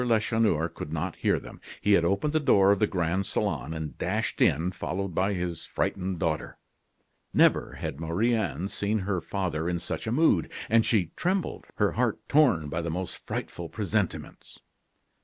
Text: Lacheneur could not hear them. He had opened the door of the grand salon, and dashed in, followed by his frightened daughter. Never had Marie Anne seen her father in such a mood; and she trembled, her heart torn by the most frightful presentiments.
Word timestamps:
Lacheneur 0.03 0.67
could 0.67 0.91
not 0.91 1.17
hear 1.17 1.37
them. 1.39 1.61
He 1.79 1.91
had 1.91 2.03
opened 2.03 2.33
the 2.33 2.39
door 2.39 2.71
of 2.71 2.79
the 2.79 2.87
grand 2.87 3.27
salon, 3.27 3.71
and 3.71 3.95
dashed 3.99 4.41
in, 4.41 4.71
followed 4.71 5.13
by 5.13 5.33
his 5.33 5.67
frightened 5.67 6.17
daughter. 6.17 6.57
Never 7.35 7.73
had 7.73 7.99
Marie 7.99 8.33
Anne 8.33 8.67
seen 8.67 8.97
her 9.01 9.21
father 9.21 9.69
in 9.69 9.77
such 9.77 10.07
a 10.07 10.11
mood; 10.11 10.51
and 10.71 10.83
she 10.83 11.11
trembled, 11.15 11.67
her 11.75 11.91
heart 11.91 12.17
torn 12.27 12.67
by 12.67 12.81
the 12.81 12.89
most 12.89 13.27
frightful 13.27 13.69
presentiments. 13.69 14.57